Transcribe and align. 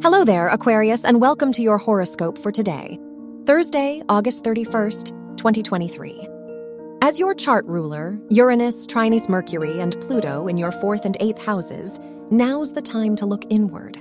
Hello 0.00 0.24
there, 0.24 0.46
Aquarius, 0.46 1.04
and 1.04 1.20
welcome 1.20 1.50
to 1.50 1.60
your 1.60 1.76
horoscope 1.76 2.38
for 2.38 2.52
today, 2.52 3.00
Thursday, 3.46 4.00
August 4.08 4.44
31st, 4.44 5.08
2023. 5.36 6.28
As 7.02 7.18
your 7.18 7.34
chart 7.34 7.66
ruler, 7.66 8.16
Uranus, 8.30 8.86
trines 8.86 9.28
Mercury, 9.28 9.80
and 9.80 10.00
Pluto 10.00 10.46
in 10.46 10.56
your 10.56 10.70
fourth 10.70 11.04
and 11.04 11.16
eighth 11.18 11.42
houses, 11.42 11.98
now's 12.30 12.72
the 12.74 12.80
time 12.80 13.16
to 13.16 13.26
look 13.26 13.42
inward. 13.50 14.00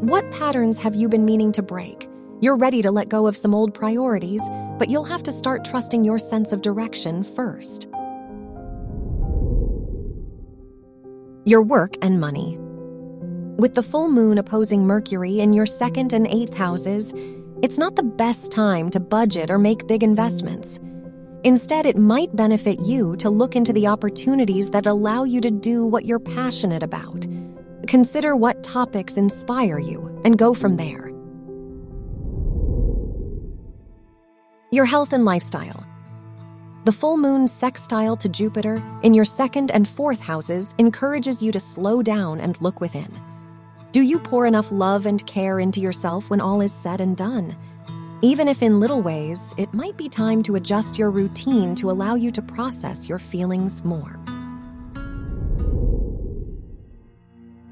What 0.00 0.30
patterns 0.30 0.78
have 0.78 0.94
you 0.94 1.10
been 1.10 1.26
meaning 1.26 1.52
to 1.52 1.62
break? 1.62 2.08
You're 2.40 2.56
ready 2.56 2.80
to 2.80 2.90
let 2.90 3.10
go 3.10 3.26
of 3.26 3.36
some 3.36 3.54
old 3.54 3.74
priorities, 3.74 4.42
but 4.78 4.88
you'll 4.88 5.04
have 5.04 5.24
to 5.24 5.32
start 5.32 5.62
trusting 5.62 6.04
your 6.04 6.18
sense 6.18 6.52
of 6.52 6.62
direction 6.62 7.22
first. 7.22 7.86
Your 11.44 11.62
work 11.62 11.96
and 12.00 12.18
money. 12.18 12.58
With 13.58 13.74
the 13.74 13.82
full 13.82 14.08
moon 14.08 14.38
opposing 14.38 14.86
Mercury 14.86 15.40
in 15.40 15.52
your 15.52 15.66
second 15.66 16.12
and 16.12 16.28
eighth 16.28 16.56
houses, 16.56 17.12
it's 17.60 17.76
not 17.76 17.96
the 17.96 18.04
best 18.04 18.52
time 18.52 18.88
to 18.90 19.00
budget 19.00 19.50
or 19.50 19.58
make 19.58 19.88
big 19.88 20.04
investments. 20.04 20.78
Instead, 21.42 21.84
it 21.84 21.96
might 21.96 22.36
benefit 22.36 22.78
you 22.78 23.16
to 23.16 23.28
look 23.28 23.56
into 23.56 23.72
the 23.72 23.88
opportunities 23.88 24.70
that 24.70 24.86
allow 24.86 25.24
you 25.24 25.40
to 25.40 25.50
do 25.50 25.84
what 25.84 26.04
you're 26.04 26.20
passionate 26.20 26.84
about. 26.84 27.26
Consider 27.88 28.36
what 28.36 28.62
topics 28.62 29.16
inspire 29.16 29.80
you 29.80 30.22
and 30.24 30.38
go 30.38 30.54
from 30.54 30.76
there. 30.76 31.10
Your 34.70 34.84
health 34.84 35.12
and 35.12 35.24
lifestyle. 35.24 35.84
The 36.84 36.92
full 36.92 37.16
moon 37.16 37.48
sextile 37.48 38.16
to 38.18 38.28
Jupiter 38.28 38.80
in 39.02 39.14
your 39.14 39.24
second 39.24 39.72
and 39.72 39.88
fourth 39.88 40.20
houses 40.20 40.76
encourages 40.78 41.42
you 41.42 41.50
to 41.50 41.58
slow 41.58 42.02
down 42.02 42.40
and 42.40 42.56
look 42.62 42.80
within. 42.80 43.12
Do 43.98 44.04
you 44.04 44.20
pour 44.20 44.46
enough 44.46 44.70
love 44.70 45.06
and 45.06 45.26
care 45.26 45.58
into 45.58 45.80
yourself 45.80 46.30
when 46.30 46.40
all 46.40 46.60
is 46.60 46.72
said 46.72 47.00
and 47.00 47.16
done? 47.16 47.56
Even 48.22 48.46
if 48.46 48.62
in 48.62 48.78
little 48.78 49.02
ways, 49.02 49.52
it 49.56 49.74
might 49.74 49.96
be 49.96 50.08
time 50.08 50.40
to 50.44 50.54
adjust 50.54 50.96
your 50.96 51.10
routine 51.10 51.74
to 51.74 51.90
allow 51.90 52.14
you 52.14 52.30
to 52.30 52.40
process 52.40 53.08
your 53.08 53.18
feelings 53.18 53.84
more. 53.84 54.16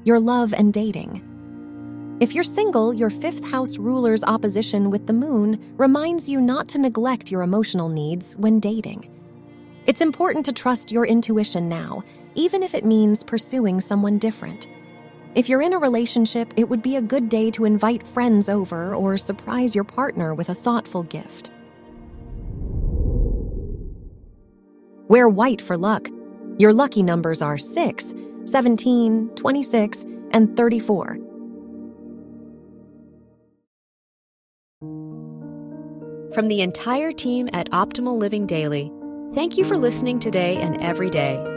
Your 0.03 0.19
love 0.19 0.53
and 0.53 0.73
dating. 0.73 2.17
If 2.19 2.35
you're 2.35 2.43
single, 2.43 2.93
your 2.93 3.09
fifth 3.09 3.49
house 3.49 3.77
ruler's 3.77 4.25
opposition 4.25 4.89
with 4.89 5.07
the 5.07 5.13
moon 5.13 5.75
reminds 5.77 6.27
you 6.27 6.41
not 6.41 6.67
to 6.67 6.77
neglect 6.77 7.31
your 7.31 7.41
emotional 7.41 7.87
needs 7.87 8.35
when 8.35 8.59
dating. 8.59 9.09
It's 9.85 10.01
important 10.01 10.43
to 10.47 10.51
trust 10.51 10.91
your 10.91 11.05
intuition 11.05 11.69
now, 11.69 12.03
even 12.35 12.63
if 12.63 12.75
it 12.75 12.83
means 12.83 13.23
pursuing 13.23 13.79
someone 13.79 14.17
different. 14.17 14.67
If 15.37 15.47
you're 15.49 15.61
in 15.61 15.73
a 15.73 15.77
relationship, 15.77 16.51
it 16.57 16.67
would 16.67 16.81
be 16.81 16.95
a 16.95 17.01
good 17.01 17.29
day 17.29 17.51
to 17.51 17.65
invite 17.65 18.07
friends 18.07 18.49
over 18.49 18.95
or 18.95 19.19
surprise 19.19 19.75
your 19.75 19.83
partner 19.83 20.33
with 20.33 20.49
a 20.49 20.55
thoughtful 20.55 21.03
gift. 21.03 21.51
Wear 25.07 25.29
white 25.29 25.61
for 25.61 25.77
luck. 25.77 26.09
Your 26.57 26.73
lucky 26.73 27.03
numbers 27.03 27.43
are 27.43 27.59
6, 27.59 28.15
17, 28.45 29.29
26, 29.35 30.05
and 30.31 30.57
34. 30.57 31.19
From 36.33 36.47
the 36.47 36.61
entire 36.61 37.11
team 37.11 37.47
at 37.53 37.69
Optimal 37.69 38.17
Living 38.17 38.47
Daily, 38.47 38.91
thank 39.35 39.55
you 39.55 39.65
for 39.65 39.77
listening 39.77 40.17
today 40.17 40.57
and 40.57 40.81
every 40.81 41.11
day 41.11 41.56